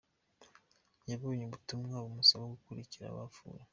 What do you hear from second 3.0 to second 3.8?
abapfuye